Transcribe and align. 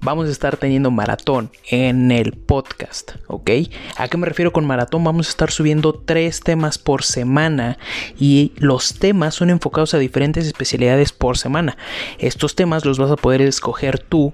vamos 0.00 0.28
a 0.28 0.32
estar 0.32 0.56
teniendo 0.56 0.90
maratón 0.90 1.50
en 1.70 2.10
el 2.10 2.32
podcast, 2.32 3.12
¿ok? 3.26 3.50
¿A 3.96 4.08
qué 4.08 4.16
me 4.16 4.26
refiero 4.26 4.52
con 4.52 4.66
maratón? 4.66 5.04
Vamos 5.04 5.28
a 5.28 5.30
estar 5.30 5.50
subiendo 5.50 5.92
tres 5.92 6.40
temas 6.40 6.78
por 6.78 7.02
semana 7.02 7.78
y 8.18 8.52
los 8.56 8.94
temas 8.98 9.34
son 9.34 9.50
enfocados 9.50 9.94
a 9.94 9.98
diferentes 9.98 10.46
especialidades 10.46 11.12
por 11.12 11.38
semana. 11.38 11.76
Estos 12.18 12.54
temas 12.54 12.84
los 12.84 12.98
vas 12.98 13.10
a 13.10 13.16
poder 13.16 13.42
escoger 13.42 13.98
tú 13.98 14.32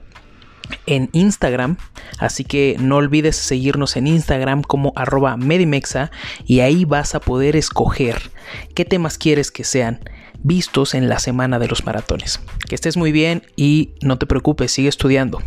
en 0.86 1.10
Instagram, 1.12 1.76
así 2.18 2.44
que 2.44 2.76
no 2.78 2.96
olvides 2.96 3.36
seguirnos 3.36 3.96
en 3.96 4.06
Instagram 4.06 4.62
como 4.62 4.92
arroba 4.96 5.36
medimexa 5.36 6.10
y 6.46 6.60
ahí 6.60 6.84
vas 6.84 7.14
a 7.14 7.20
poder 7.20 7.56
escoger 7.56 8.30
qué 8.74 8.84
temas 8.84 9.18
quieres 9.18 9.50
que 9.50 9.64
sean 9.64 10.00
vistos 10.44 10.94
en 10.94 11.08
la 11.08 11.18
semana 11.18 11.58
de 11.58 11.66
los 11.66 11.84
maratones. 11.84 12.38
Que 12.68 12.76
estés 12.76 12.96
muy 12.96 13.10
bien 13.10 13.42
y 13.56 13.94
no 14.02 14.18
te 14.18 14.26
preocupes, 14.26 14.70
sigue 14.70 14.88
estudiando. 14.88 15.40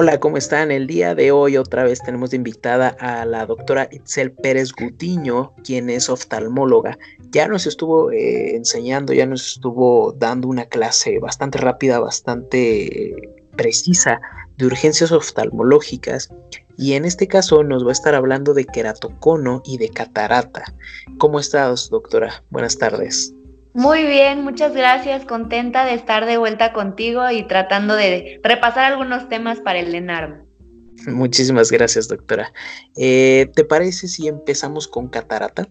Hola, 0.00 0.20
¿cómo 0.20 0.36
están? 0.36 0.70
El 0.70 0.86
día 0.86 1.16
de 1.16 1.32
hoy 1.32 1.56
otra 1.56 1.82
vez 1.82 2.00
tenemos 2.00 2.30
de 2.30 2.36
invitada 2.36 2.90
a 3.00 3.24
la 3.24 3.46
doctora 3.46 3.88
Itzel 3.90 4.30
Pérez 4.30 4.70
Gutiño, 4.70 5.54
quien 5.64 5.90
es 5.90 6.08
oftalmóloga. 6.08 6.96
Ya 7.30 7.48
nos 7.48 7.66
estuvo 7.66 8.12
eh, 8.12 8.54
enseñando, 8.54 9.12
ya 9.12 9.26
nos 9.26 9.54
estuvo 9.54 10.12
dando 10.12 10.46
una 10.46 10.66
clase 10.66 11.18
bastante 11.18 11.58
rápida, 11.58 11.98
bastante 11.98 13.37
precisa 13.58 14.20
de 14.56 14.66
urgencias 14.66 15.12
oftalmológicas 15.12 16.30
y 16.78 16.94
en 16.94 17.04
este 17.04 17.26
caso 17.26 17.64
nos 17.64 17.84
va 17.84 17.90
a 17.90 17.92
estar 17.92 18.14
hablando 18.14 18.54
de 18.54 18.64
queratocono 18.64 19.60
y 19.66 19.76
de 19.78 19.90
catarata. 19.90 20.64
¿Cómo 21.18 21.40
estás, 21.40 21.90
doctora? 21.90 22.42
Buenas 22.50 22.78
tardes. 22.78 23.34
Muy 23.74 24.04
bien, 24.04 24.42
muchas 24.44 24.74
gracias. 24.74 25.24
Contenta 25.24 25.84
de 25.84 25.94
estar 25.94 26.24
de 26.24 26.38
vuelta 26.38 26.72
contigo 26.72 27.28
y 27.30 27.46
tratando 27.46 27.94
de 27.96 28.40
repasar 28.42 28.92
algunos 28.92 29.28
temas 29.28 29.60
para 29.60 29.80
el 29.80 29.94
ENARM. 29.94 30.46
Muchísimas 31.06 31.70
gracias, 31.70 32.08
doctora. 32.08 32.52
Eh, 32.96 33.50
¿Te 33.54 33.64
parece 33.64 34.08
si 34.08 34.28
empezamos 34.28 34.88
con 34.88 35.08
catarata? 35.08 35.68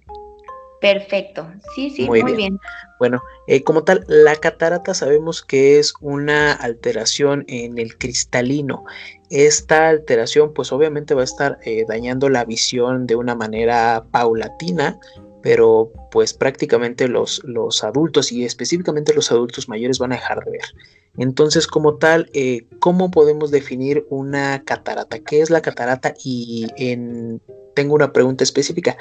Perfecto, 0.80 1.48
sí, 1.76 1.90
sí, 1.90 2.06
muy, 2.06 2.22
bien. 2.22 2.60
Bueno, 3.00 3.22
eh, 3.48 3.64
como 3.64 3.84
tal, 3.84 4.04
la 4.08 4.36
catarata 4.36 4.94
sabemos 4.94 5.42
que 5.42 5.80
es 5.80 5.94
una 6.02 6.54
alteración 6.54 7.46
en 7.48 7.80
el 7.80 7.98
cristalino. 7.98 8.84
Esta 9.32 9.90
alteración, 9.90 10.54
pues 10.54 10.72
obviamente 10.72 11.16
va 11.16 11.22
a 11.22 11.26
estar 11.26 11.58
eh, 11.64 11.86
dañando 11.88 12.30
la 12.30 12.46
visión 12.46 13.08
de 13.08 13.16
una 13.16 13.34
manera 13.34 14.06
paulatina, 14.12 15.00
pero 15.42 15.92
pues 16.12 16.34
prácticamente 16.36 17.08
los, 17.08 17.42
los, 17.44 17.84
adultos 17.84 18.32
y 18.32 18.46
específicamente 18.46 19.14
los 19.14 19.32
adultos 19.32 19.68
mayores 19.68 19.98
van 19.98 20.12
a 20.12 20.16
dejar 20.16 20.44
de 20.46 20.52
ver. 20.52 20.66
Entonces, 21.18 21.66
como 21.66 21.96
tal, 21.96 22.30
eh, 22.34 22.68
¿cómo 22.80 23.10
podemos 23.10 23.50
definir 23.50 24.06
una 24.10 24.64
catarata? 24.64 25.20
¿Qué 25.20 25.42
es 25.42 25.50
la 25.50 25.62
catarata? 25.62 26.14
Y 26.24 26.68
en, 26.78 27.42
tengo 27.74 27.96
una 27.96 28.14
pregunta 28.14 28.44
específica. 28.44 28.98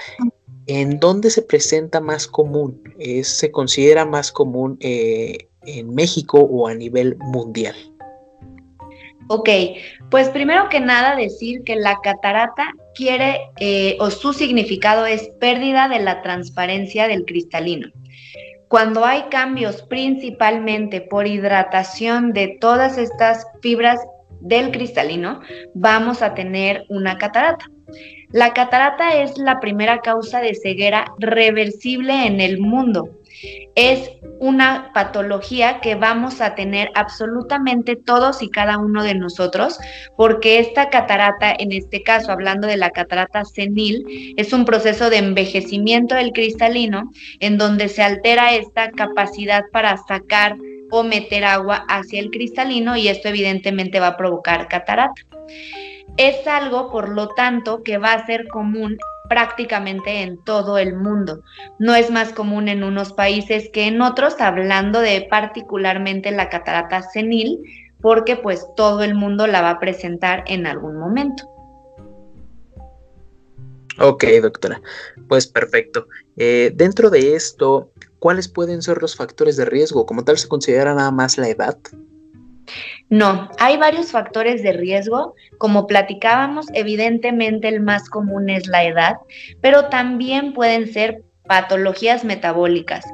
¿En 0.66 0.99
dónde 0.99 1.31
se 1.31 1.43
presenta 1.43 2.00
más 2.00 2.27
común? 2.27 2.82
¿Se 3.22 3.50
considera 3.50 4.05
más 4.05 4.32
común 4.32 4.76
eh, 4.81 5.49
en 5.64 5.94
México 5.94 6.40
o 6.40 6.67
a 6.67 6.75
nivel 6.75 7.17
mundial? 7.19 7.76
Ok, 9.29 9.49
pues 10.11 10.29
primero 10.29 10.69
que 10.69 10.79
nada 10.79 11.17
decir 11.17 11.62
que 11.64 11.75
la 11.75 11.99
catarata 12.02 12.69
quiere 12.94 13.40
eh, 13.58 13.96
o 13.99 14.11
su 14.11 14.32
significado 14.32 15.05
es 15.05 15.29
pérdida 15.40 15.88
de 15.88 15.99
la 15.99 16.23
transparencia 16.23 17.08
del 17.08 17.25
cristalino. 17.25 17.88
Cuando 18.69 19.05
hay 19.05 19.23
cambios 19.31 19.82
principalmente 19.82 21.00
por 21.00 21.26
hidratación 21.26 22.32
de 22.32 22.56
todas 22.61 22.99
estas 22.99 23.46
fibras 23.62 23.99
del 24.40 24.70
cristalino, 24.70 25.40
vamos 25.75 26.23
a 26.23 26.35
tener 26.35 26.85
una 26.88 27.19
catarata. 27.19 27.67
La 28.31 28.53
catarata 28.53 29.23
es 29.23 29.38
la 29.38 29.61
primera 29.61 30.00
causa 30.00 30.41
de 30.41 30.55
ceguera 30.55 31.06
reversible 31.19 32.27
en 32.27 32.41
el 32.41 32.59
mundo. 32.59 33.11
Es 33.75 34.11
una 34.41 34.91
patología 34.94 35.81
que 35.81 35.94
vamos 35.94 36.41
a 36.41 36.55
tener 36.55 36.91
absolutamente 36.94 37.94
todos 37.94 38.43
y 38.43 38.49
cada 38.49 38.79
uno 38.79 39.05
de 39.05 39.15
nosotros, 39.15 39.79
porque 40.17 40.59
esta 40.59 40.88
catarata, 40.88 41.55
en 41.56 41.73
este 41.73 42.03
caso 42.03 42.33
hablando 42.33 42.67
de 42.67 42.79
la 42.79 42.91
catarata 42.91 43.44
senil, 43.44 44.35
es 44.37 44.53
un 44.53 44.65
proceso 44.65 45.11
de 45.11 45.19
envejecimiento 45.19 46.15
del 46.15 46.33
cristalino 46.33 47.11
en 47.41 47.59
donde 47.59 47.88
se 47.88 48.03
altera 48.03 48.55
esta 48.55 48.91
capacidad 48.91 49.65
para 49.71 49.97
sacar 49.99 50.56
o 50.91 51.03
meter 51.03 51.44
agua 51.44 51.85
hacia 51.88 52.21
el 52.21 52.31
cristalino 52.31 52.97
y 52.97 53.09
esto 53.09 53.29
evidentemente 53.29 54.00
va 54.00 54.09
a 54.09 54.17
provocar 54.17 54.69
catarata. 54.69 55.23
Es 56.16 56.46
algo, 56.46 56.90
por 56.90 57.10
lo 57.10 57.28
tanto, 57.28 57.82
que 57.82 57.98
va 57.98 58.12
a 58.12 58.26
ser 58.26 58.48
común 58.48 58.96
prácticamente 59.28 60.22
en 60.22 60.42
todo 60.44 60.78
el 60.78 60.94
mundo. 60.94 61.42
No 61.78 61.94
es 61.94 62.10
más 62.10 62.32
común 62.32 62.68
en 62.68 62.84
unos 62.84 63.12
países 63.12 63.68
que 63.72 63.86
en 63.86 64.00
otros, 64.00 64.40
hablando 64.40 65.00
de 65.00 65.26
particularmente 65.28 66.30
la 66.30 66.48
catarata 66.48 67.02
senil, 67.02 67.60
porque 68.00 68.36
pues 68.36 68.66
todo 68.76 69.02
el 69.02 69.14
mundo 69.14 69.46
la 69.46 69.62
va 69.62 69.70
a 69.70 69.80
presentar 69.80 70.44
en 70.46 70.66
algún 70.66 70.96
momento. 70.96 71.48
Ok, 73.98 74.24
doctora. 74.42 74.80
Pues 75.28 75.46
perfecto. 75.46 76.06
Eh, 76.36 76.72
dentro 76.74 77.10
de 77.10 77.34
esto, 77.34 77.90
¿cuáles 78.18 78.48
pueden 78.48 78.82
ser 78.82 79.00
los 79.00 79.16
factores 79.16 79.56
de 79.56 79.64
riesgo? 79.64 80.06
¿Como 80.06 80.24
tal 80.24 80.38
se 80.38 80.48
considera 80.48 80.94
nada 80.94 81.10
más 81.10 81.38
la 81.38 81.48
edad? 81.48 81.78
No, 83.08 83.48
hay 83.58 83.76
varios 83.76 84.10
factores 84.10 84.62
de 84.62 84.72
riesgo. 84.72 85.34
Como 85.58 85.86
platicábamos, 85.86 86.66
evidentemente 86.74 87.68
el 87.68 87.80
más 87.80 88.08
común 88.08 88.50
es 88.50 88.66
la 88.66 88.84
edad, 88.84 89.16
pero 89.60 89.88
también 89.88 90.52
pueden 90.52 90.92
ser 90.92 91.22
patologías 91.46 92.25
metabólicas. 92.25 93.04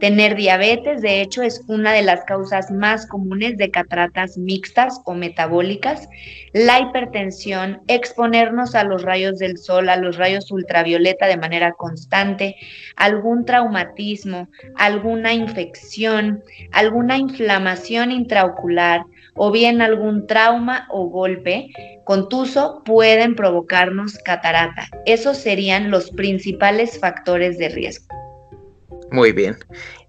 Tener 0.00 0.34
diabetes, 0.34 1.00
de 1.00 1.20
hecho, 1.20 1.42
es 1.42 1.62
una 1.68 1.92
de 1.92 2.02
las 2.02 2.24
causas 2.24 2.70
más 2.70 3.06
comunes 3.06 3.56
de 3.56 3.70
cataratas 3.70 4.36
mixtas 4.36 5.00
o 5.04 5.14
metabólicas. 5.14 6.08
La 6.52 6.80
hipertensión, 6.80 7.80
exponernos 7.86 8.74
a 8.74 8.82
los 8.84 9.02
rayos 9.02 9.38
del 9.38 9.58
sol, 9.58 9.88
a 9.88 9.96
los 9.96 10.16
rayos 10.16 10.50
ultravioleta 10.50 11.26
de 11.26 11.36
manera 11.36 11.72
constante, 11.72 12.56
algún 12.96 13.44
traumatismo, 13.44 14.48
alguna 14.74 15.34
infección, 15.34 16.42
alguna 16.72 17.16
inflamación 17.18 18.10
intraocular 18.10 19.04
o 19.34 19.50
bien 19.50 19.80
algún 19.80 20.26
trauma 20.26 20.86
o 20.90 21.06
golpe 21.08 21.70
contuso 22.04 22.82
pueden 22.84 23.34
provocarnos 23.34 24.18
catarata. 24.18 24.88
Esos 25.06 25.38
serían 25.38 25.90
los 25.90 26.10
principales 26.10 26.98
factores 26.98 27.58
de 27.58 27.68
riesgo. 27.68 28.06
Muy 29.10 29.32
bien. 29.32 29.56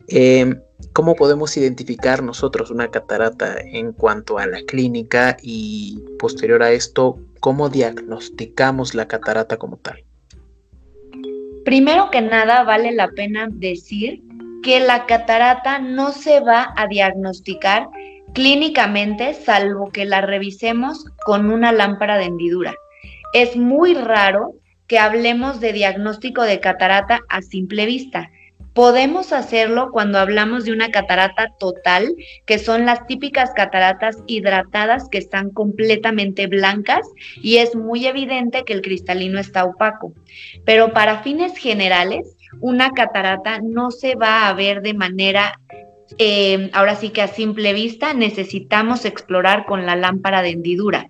Em, 0.08 0.60
¿Cómo 0.92 1.16
podemos 1.16 1.56
identificar 1.58 2.22
nosotros 2.22 2.70
una 2.70 2.92
catarata 2.92 3.56
en 3.60 3.94
cuanto 3.94 4.38
a 4.38 4.46
la 4.46 4.62
clínica 4.64 5.38
y 5.42 5.98
posterior 6.20 6.62
a 6.62 6.72
esto, 6.72 7.18
cómo 7.40 7.70
diagnosticamos 7.70 8.94
la 8.94 9.08
catarata 9.08 9.58
como 9.58 9.78
tal? 9.78 10.04
Primero 11.66 12.12
que 12.12 12.22
nada, 12.22 12.64
vale 12.64 12.92
la 12.92 13.08
pena 13.08 13.48
decir 13.50 14.22
que 14.62 14.81
la 14.81 15.06
catarata 15.06 15.80
no 15.80 16.12
se 16.12 16.42
va 16.42 16.74
a 16.75 16.88
diagnosticar 16.88 17.88
clínicamente 18.33 19.33
salvo 19.33 19.91
que 19.91 20.06
la 20.06 20.21
revisemos 20.21 21.06
con 21.25 21.51
una 21.51 21.71
lámpara 21.71 22.18
de 22.18 22.25
hendidura. 22.25 22.74
Es 23.33 23.56
muy 23.56 23.94
raro 23.94 24.56
que 24.88 25.00
hablemos 25.00 25.59
de 25.59 25.74
diagnóstico 25.74 26.44
de 26.44 26.59
catarata 26.59 27.21
a 27.30 27.41
simple 27.41 27.85
vista. 27.85 28.30
Podemos 28.74 29.33
hacerlo 29.33 29.89
cuando 29.91 30.18
hablamos 30.18 30.65
de 30.65 30.71
una 30.71 30.89
catarata 30.89 31.50
total, 31.59 32.15
que 32.47 32.57
son 32.57 32.88
las 32.88 33.06
típicas 33.06 33.51
cataratas 33.56 34.18
hidratadas 34.25 35.09
que 35.09 35.19
están 35.19 35.51
completamente 35.51 36.47
blancas 36.47 37.07
y 37.36 37.57
es 37.57 37.75
muy 37.75 38.07
evidente 38.07 38.63
que 38.65 38.74
el 38.74 38.81
cristalino 38.81 39.39
está 39.39 39.63
opaco. 39.63 40.13
Pero 40.65 40.91
para 40.91 41.21
fines 41.21 41.56
generales, 41.56 42.36
una 42.62 42.91
catarata 42.91 43.59
no 43.62 43.91
se 43.91 44.15
va 44.15 44.47
a 44.47 44.53
ver 44.53 44.81
de 44.81 44.94
manera, 44.95 45.59
eh, 46.17 46.69
ahora 46.73 46.95
sí 46.95 47.09
que 47.09 47.21
a 47.21 47.27
simple 47.27 47.73
vista, 47.73 48.13
necesitamos 48.13 49.05
explorar 49.05 49.65
con 49.65 49.85
la 49.85 49.95
lámpara 49.95 50.41
de 50.41 50.50
hendidura. 50.50 51.09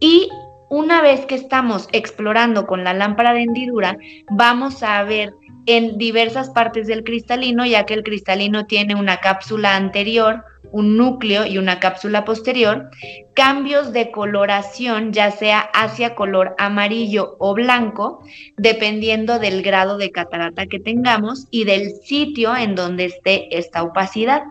Y 0.00 0.28
una 0.70 1.00
vez 1.00 1.26
que 1.26 1.34
estamos 1.34 1.88
explorando 1.92 2.66
con 2.66 2.84
la 2.84 2.94
lámpara 2.94 3.32
de 3.32 3.42
hendidura, 3.42 3.98
vamos 4.30 4.82
a 4.82 5.02
ver 5.04 5.32
en 5.66 5.98
diversas 5.98 6.50
partes 6.50 6.86
del 6.86 7.04
cristalino, 7.04 7.66
ya 7.66 7.84
que 7.84 7.94
el 7.94 8.02
cristalino 8.02 8.66
tiene 8.66 8.94
una 8.94 9.18
cápsula 9.18 9.76
anterior, 9.76 10.42
un 10.72 10.96
núcleo 10.96 11.46
y 11.46 11.58
una 11.58 11.80
cápsula 11.80 12.24
posterior, 12.24 12.90
cambios 13.34 13.92
de 13.92 14.10
coloración, 14.10 15.12
ya 15.12 15.30
sea 15.30 15.60
hacia 15.60 16.14
color 16.14 16.54
amarillo 16.58 17.36
o 17.38 17.54
blanco, 17.54 18.22
dependiendo 18.56 19.38
del 19.38 19.62
grado 19.62 19.98
de 19.98 20.10
catarata 20.10 20.66
que 20.66 20.80
tengamos 20.80 21.46
y 21.50 21.64
del 21.64 21.90
sitio 22.02 22.56
en 22.56 22.74
donde 22.74 23.06
esté 23.06 23.56
esta 23.56 23.82
opacidad. 23.82 24.42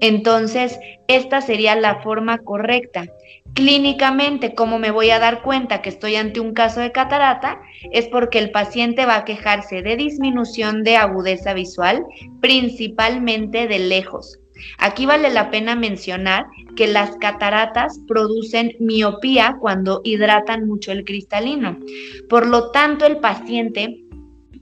Entonces, 0.00 0.80
esta 1.06 1.40
sería 1.40 1.76
la 1.76 2.02
forma 2.02 2.38
correcta. 2.38 3.06
Clínicamente, 3.54 4.54
¿cómo 4.54 4.78
me 4.78 4.90
voy 4.90 5.10
a 5.10 5.18
dar 5.18 5.42
cuenta 5.42 5.82
que 5.82 5.90
estoy 5.90 6.16
ante 6.16 6.40
un 6.40 6.54
caso 6.54 6.80
de 6.80 6.90
catarata? 6.90 7.60
Es 7.92 8.08
porque 8.08 8.38
el 8.38 8.50
paciente 8.50 9.06
va 9.06 9.16
a 9.16 9.24
quejarse 9.24 9.82
de 9.82 9.96
disminución 9.96 10.82
de 10.82 10.96
agudeza 10.96 11.52
visual, 11.54 12.04
principalmente 12.40 13.68
de 13.68 13.78
lejos. 13.78 14.38
Aquí 14.78 15.06
vale 15.06 15.30
la 15.30 15.50
pena 15.50 15.74
mencionar 15.74 16.46
que 16.76 16.86
las 16.86 17.16
cataratas 17.16 17.98
producen 18.06 18.74
miopía 18.80 19.56
cuando 19.60 20.00
hidratan 20.04 20.66
mucho 20.66 20.92
el 20.92 21.04
cristalino. 21.04 21.78
Por 22.28 22.46
lo 22.46 22.70
tanto, 22.70 23.06
el 23.06 23.18
paciente 23.18 24.02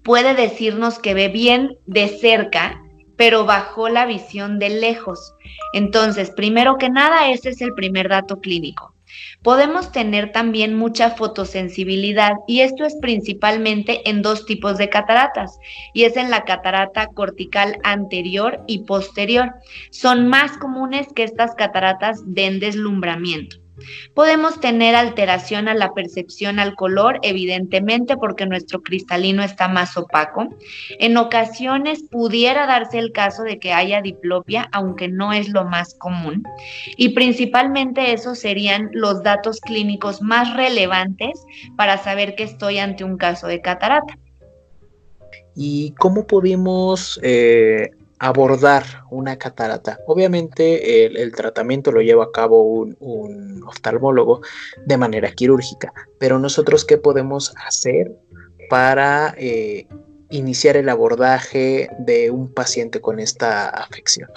puede 0.02 0.34
decirnos 0.34 0.98
que 0.98 1.14
ve 1.14 1.28
bien 1.28 1.76
de 1.86 2.08
cerca, 2.08 2.82
pero 3.16 3.44
bajó 3.44 3.88
la 3.88 4.06
visión 4.06 4.58
de 4.58 4.70
lejos. 4.70 5.34
Entonces, 5.72 6.30
primero 6.30 6.78
que 6.78 6.88
nada, 6.88 7.30
ese 7.30 7.50
es 7.50 7.60
el 7.60 7.74
primer 7.74 8.08
dato 8.08 8.40
clínico. 8.40 8.94
Podemos 9.42 9.92
tener 9.92 10.32
también 10.32 10.74
mucha 10.74 11.10
fotosensibilidad 11.10 12.32
y 12.46 12.60
esto 12.60 12.84
es 12.84 12.96
principalmente 13.00 14.08
en 14.08 14.22
dos 14.22 14.44
tipos 14.44 14.76
de 14.78 14.88
cataratas 14.88 15.58
y 15.94 16.04
es 16.04 16.16
en 16.16 16.30
la 16.30 16.44
catarata 16.44 17.06
cortical 17.06 17.78
anterior 17.82 18.62
y 18.66 18.80
posterior. 18.80 19.54
Son 19.90 20.28
más 20.28 20.58
comunes 20.58 21.08
que 21.14 21.24
estas 21.24 21.54
cataratas 21.54 22.20
den 22.26 22.60
deslumbramiento. 22.60 23.59
Podemos 24.14 24.60
tener 24.60 24.94
alteración 24.94 25.68
a 25.68 25.74
la 25.74 25.92
percepción 25.92 26.58
al 26.58 26.74
color, 26.74 27.18
evidentemente 27.22 28.16
porque 28.16 28.46
nuestro 28.46 28.82
cristalino 28.82 29.42
está 29.42 29.68
más 29.68 29.96
opaco. 29.96 30.48
En 30.98 31.16
ocasiones 31.16 32.02
pudiera 32.10 32.66
darse 32.66 32.98
el 32.98 33.12
caso 33.12 33.42
de 33.42 33.58
que 33.58 33.72
haya 33.72 34.02
diplopia, 34.02 34.68
aunque 34.72 35.08
no 35.08 35.32
es 35.32 35.48
lo 35.48 35.64
más 35.64 35.94
común. 35.94 36.42
Y 36.96 37.10
principalmente 37.10 38.12
esos 38.12 38.38
serían 38.38 38.90
los 38.92 39.22
datos 39.22 39.60
clínicos 39.60 40.22
más 40.22 40.54
relevantes 40.56 41.44
para 41.76 41.98
saber 41.98 42.34
que 42.34 42.44
estoy 42.44 42.78
ante 42.78 43.04
un 43.04 43.16
caso 43.16 43.46
de 43.46 43.60
catarata. 43.60 44.18
¿Y 45.54 45.92
cómo 45.98 46.26
podemos 46.26 47.20
eh, 47.22 47.90
abordar 48.20 48.84
una 49.10 49.38
catarata. 49.38 49.98
Obviamente 50.06 51.06
el, 51.06 51.32
tratamiento 51.32 51.90
lo 51.90 52.02
lleva 52.02 52.24
a 52.24 52.30
cabo 52.30 52.62
un, 52.62 53.62
oftalmólogo 53.66 54.42
de 54.84 54.96
manera 54.98 55.32
quirúrgica, 55.32 55.92
pero 56.18 56.38
nosotros 56.38 56.84
qué 56.84 56.98
podemos 56.98 57.54
hacer 57.66 58.12
para 58.68 59.34
eh, 59.38 59.86
iniciar 60.28 60.76
el 60.76 60.88
abordaje 60.88 61.88
de 61.98 62.30
un 62.30 62.52
paciente 62.52 63.00
con 63.00 63.20
esta 63.20 63.68
afección. 63.68 64.28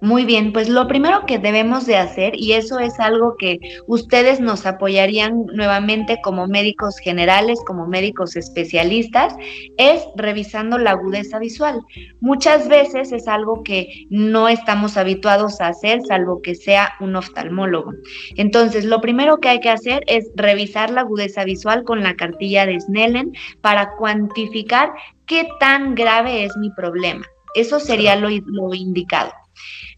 Muy 0.00 0.24
bien, 0.24 0.52
pues 0.52 0.68
lo 0.68 0.86
primero 0.86 1.26
que 1.26 1.40
debemos 1.40 1.84
de 1.84 1.96
hacer, 1.96 2.32
y 2.36 2.52
eso 2.52 2.78
es 2.78 3.00
algo 3.00 3.36
que 3.36 3.58
ustedes 3.88 4.38
nos 4.38 4.64
apoyarían 4.64 5.46
nuevamente 5.52 6.20
como 6.22 6.46
médicos 6.46 6.98
generales, 6.98 7.58
como 7.66 7.88
médicos 7.88 8.36
especialistas, 8.36 9.34
es 9.76 10.04
revisando 10.14 10.78
la 10.78 10.92
agudeza 10.92 11.40
visual. 11.40 11.80
Muchas 12.20 12.68
veces 12.68 13.10
es 13.10 13.26
algo 13.26 13.64
que 13.64 14.06
no 14.08 14.48
estamos 14.48 14.96
habituados 14.96 15.60
a 15.60 15.68
hacer, 15.68 16.00
salvo 16.06 16.42
que 16.42 16.54
sea 16.54 16.92
un 17.00 17.16
oftalmólogo. 17.16 17.92
Entonces, 18.36 18.84
lo 18.84 19.00
primero 19.00 19.38
que 19.38 19.48
hay 19.48 19.60
que 19.60 19.70
hacer 19.70 20.04
es 20.06 20.30
revisar 20.36 20.90
la 20.90 21.00
agudeza 21.00 21.42
visual 21.42 21.82
con 21.82 22.04
la 22.04 22.14
cartilla 22.14 22.66
de 22.66 22.78
Snellen 22.78 23.32
para 23.62 23.96
cuantificar 23.96 24.92
qué 25.26 25.48
tan 25.58 25.96
grave 25.96 26.44
es 26.44 26.56
mi 26.56 26.70
problema. 26.70 27.26
Eso 27.56 27.80
sería 27.80 28.14
lo, 28.14 28.28
lo 28.46 28.74
indicado. 28.74 29.32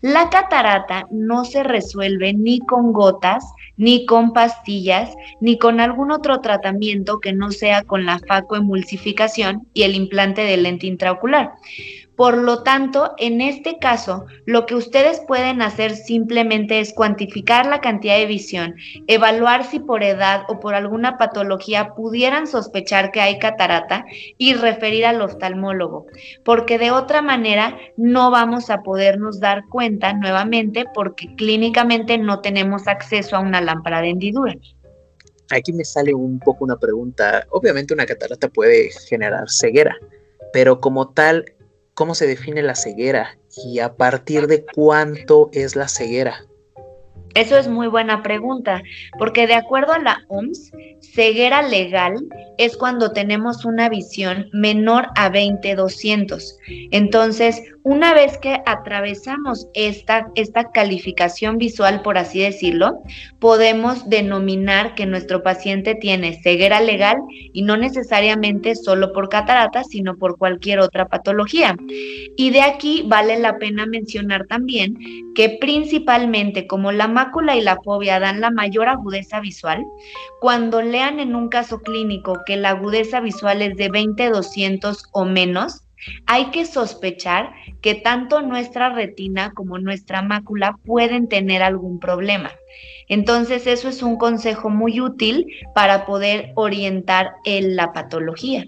La 0.01 0.31
catarata 0.31 1.07
no 1.11 1.45
se 1.45 1.63
resuelve 1.63 2.33
ni 2.33 2.61
con 2.61 2.93
gotas 2.93 3.45
ni 3.81 4.05
con 4.05 4.35
pastillas, 4.35 5.15
ni 5.41 5.57
con 5.57 5.81
algún 5.81 6.11
otro 6.11 6.43
tratamiento 6.43 7.19
que 7.19 7.33
no 7.33 7.51
sea 7.51 7.83
con 7.83 8.05
la 8.05 8.19
facoemulsificación 8.19 9.67
y 9.73 9.85
el 9.85 9.95
implante 9.95 10.43
de 10.43 10.59
lente 10.59 10.87
intraocular. 10.87 11.53
Por 12.21 12.37
lo 12.37 12.63
tanto, 12.65 13.15
en 13.17 13.41
este 13.41 13.79
caso, 13.79 14.27
lo 14.45 14.67
que 14.67 14.75
ustedes 14.75 15.23
pueden 15.27 15.63
hacer 15.63 15.97
simplemente 15.97 16.79
es 16.79 16.93
cuantificar 16.93 17.65
la 17.65 17.81
cantidad 17.81 18.19
de 18.19 18.27
visión, 18.27 18.75
evaluar 19.07 19.65
si 19.65 19.79
por 19.79 20.03
edad 20.03 20.43
o 20.49 20.61
por 20.61 20.75
alguna 20.75 21.17
patología 21.17 21.95
pudieran 21.95 22.47
sospechar 22.47 23.11
que 23.11 23.23
hay 23.23 23.39
catarata 23.39 24.05
y 24.37 24.53
referir 24.53 25.07
al 25.07 25.23
oftalmólogo, 25.23 26.09
porque 26.45 26.77
de 26.77 26.91
otra 26.91 27.23
manera 27.23 27.79
no 27.97 28.31
vamos 28.31 28.69
a 28.69 28.83
podernos 28.83 29.41
dar 29.41 29.63
cuenta 29.71 30.13
nuevamente 30.13 30.85
porque 30.93 31.35
clínicamente 31.37 32.19
no 32.19 32.43
tenemos 32.43 32.87
acceso 32.87 33.35
a 33.35 33.41
una 33.41 33.63
lámpara 33.63 34.03
de 34.03 34.11
hendidura. 34.11 34.55
Aquí 35.51 35.73
me 35.73 35.87
sale 35.87 36.13
un 36.13 36.39
poco 36.39 36.65
una 36.65 36.77
pregunta. 36.77 37.47
Obviamente 37.49 37.95
una 37.95 38.05
catarata 38.05 38.49
puede 38.49 38.91
generar 39.09 39.49
ceguera, 39.49 39.97
pero 40.53 40.83
como 40.83 41.09
tal, 41.09 41.47
cómo 42.01 42.15
se 42.15 42.27
define 42.27 42.63
la 42.63 42.77
ceguera 42.77 43.37
y 43.63 43.81
a 43.81 43.95
partir 43.95 44.47
de 44.47 44.65
cuánto 44.65 45.51
es 45.53 45.77
la 45.77 45.87
ceguera. 45.87 46.47
Eso 47.35 47.59
es 47.59 47.69
muy 47.69 47.89
buena 47.89 48.23
pregunta, 48.23 48.83
porque 49.19 49.47
de 49.47 49.53
acuerdo 49.53 49.93
a 49.93 49.99
la 49.99 50.25
OMS, 50.29 50.73
ceguera 51.03 51.61
legal 51.61 52.15
es 52.57 52.79
cuando 52.79 53.13
tenemos 53.13 53.67
una 53.67 53.91
visión 53.91 54.49
menor 54.55 55.09
a 55.15 55.31
20-200. 55.31 56.43
Entonces, 56.91 57.61
una 57.83 58.13
vez 58.13 58.37
que 58.39 58.61
atravesamos 58.67 59.67
esta, 59.75 60.29
esta 60.35 60.71
calificación 60.71 61.57
visual, 61.57 62.03
por 62.03 62.19
así 62.19 62.41
decirlo, 62.41 63.03
podemos 63.39 64.09
denominar 64.09 64.95
que 64.95 65.07
nuestro 65.07 65.43
paciente 65.43 65.95
tiene 65.95 66.41
ceguera 66.43 66.81
legal 66.81 67.19
y 67.31 67.63
no 67.63 67.77
necesariamente 67.77 68.75
solo 68.75 69.13
por 69.13 69.29
catarata, 69.29 69.83
sino 69.85 70.17
por 70.17 70.37
cualquier 70.37 70.81
otra 70.81 71.09
patología. 71.09 71.77
Y 72.37 72.51
de 72.51 72.63
aquí 72.63 73.05
vale 73.07 73.39
la 73.39 73.59
pena 73.59 73.87
mencionar 73.87 74.47
también 74.47 74.99
que 75.35 75.57
principalmente 75.61 76.67
como 76.67 76.93
la 76.93 77.09
mácula 77.09 77.57
y 77.57 77.63
la 77.63 77.79
fobia 77.83 78.21
dan 78.21 78.41
la 78.41 78.51
mayor 78.51 78.89
agudeza 78.89 79.41
visual, 79.41 79.83
cuando 80.41 80.83
lean 80.83 81.19
en 81.19 81.35
un 81.35 81.49
caso 81.49 81.81
clínico 81.81 82.41
que 82.45 82.57
la 82.57 82.71
agudeza 82.71 83.21
visual 83.21 83.63
es 83.63 83.77
de 83.77 83.91
20-200 83.91 84.99
o 85.13 85.25
menos, 85.25 85.83
hay 86.27 86.51
que 86.51 86.65
sospechar 86.65 87.53
que 87.81 87.95
tanto 87.95 88.43
nuestra 88.43 88.91
retina 88.91 89.53
como 89.55 89.79
nuestra 89.79 90.23
mácula 90.23 90.79
pueden 90.85 91.29
tener 91.29 91.63
algún 91.63 91.99
problema. 92.01 92.51
Entonces, 93.09 93.67
eso 93.67 93.89
es 93.89 94.03
un 94.03 94.17
consejo 94.17 94.71
muy 94.71 95.01
útil 95.01 95.47
para 95.75 96.07
poder 96.07 96.53
orientar 96.55 97.33
en 97.45 97.77
la 97.77 97.93
patología. 97.93 98.67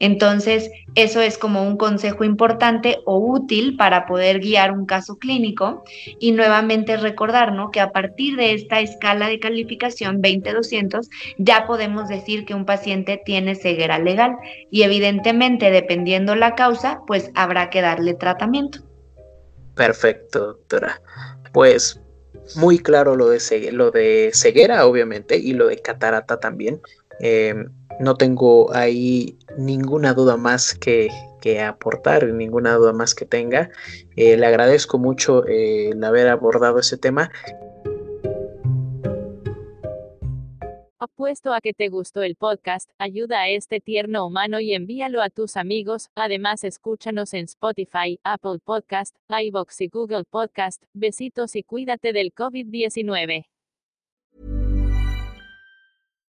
Entonces, 0.00 0.70
eso 0.94 1.20
es 1.20 1.38
como 1.38 1.62
un 1.62 1.76
consejo 1.76 2.24
importante 2.24 2.98
o 3.04 3.18
útil 3.18 3.76
para 3.76 4.06
poder 4.06 4.40
guiar 4.40 4.72
un 4.72 4.86
caso 4.86 5.18
clínico 5.18 5.84
y 6.18 6.32
nuevamente 6.32 6.96
recordar 6.96 7.50
que 7.72 7.80
a 7.80 7.90
partir 7.90 8.36
de 8.36 8.54
esta 8.54 8.80
escala 8.80 9.28
de 9.28 9.40
calificación 9.40 10.22
20-200 10.22 11.08
ya 11.38 11.66
podemos 11.66 12.08
decir 12.08 12.44
que 12.44 12.54
un 12.54 12.64
paciente 12.64 13.20
tiene 13.24 13.54
ceguera 13.54 13.98
legal 13.98 14.36
y 14.70 14.82
evidentemente 14.82 15.70
dependiendo 15.70 16.34
la 16.34 16.54
causa, 16.54 17.00
pues 17.06 17.30
habrá 17.34 17.70
que 17.70 17.82
darle 17.82 18.14
tratamiento. 18.14 18.80
Perfecto, 19.74 20.46
doctora. 20.46 21.00
Pues 21.52 22.00
muy 22.56 22.78
claro 22.78 23.16
lo 23.16 23.28
de, 23.28 23.40
lo 23.72 23.90
de 23.90 24.30
ceguera, 24.34 24.86
obviamente, 24.86 25.36
y 25.36 25.52
lo 25.52 25.66
de 25.66 25.78
catarata 25.78 26.40
también. 26.40 26.80
Em, 27.20 27.70
no 28.00 28.16
tengo 28.16 28.72
ahí 28.74 29.38
ninguna 29.58 30.14
duda 30.14 30.36
más 30.36 30.74
que, 30.74 31.10
aportar, 31.62 32.26
ninguna 32.26 32.74
duda 32.74 32.92
más 32.92 33.14
que 33.14 33.26
tenga. 33.26 33.70
Eh, 34.16 34.36
le 34.36 34.46
agradezco 34.46 34.98
mucho 34.98 35.46
eh, 35.46 35.90
el 35.90 36.02
haber 36.02 36.28
abordado 36.28 36.78
ese 36.78 36.96
tema. 36.96 37.30
Apuesto 40.98 41.52
a 41.52 41.60
que 41.60 41.74
te 41.74 41.88
gustó 41.88 42.22
el 42.22 42.36
podcast, 42.36 42.90
ayuda 42.98 43.40
a 43.40 43.48
este 43.48 43.80
tierno 43.80 44.26
humano 44.26 44.60
y 44.60 44.74
envíalo 44.74 45.22
a 45.22 45.28
tus 45.28 45.56
amigos. 45.56 46.08
Además, 46.14 46.64
escúchanos 46.64 47.34
en 47.34 47.44
Spotify, 47.44 48.18
Apple 48.24 48.58
Podcast, 48.64 49.14
iBox 49.28 49.80
y 49.82 49.88
Google 49.88 50.24
Podcast. 50.24 50.82
Besitos 50.94 51.56
y 51.56 51.62
cuídate 51.62 52.12
del 52.14 52.32
COVID-19. 52.32 53.44